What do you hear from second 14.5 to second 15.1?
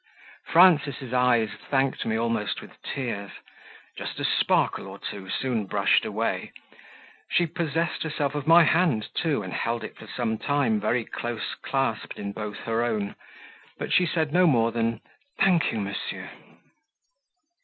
than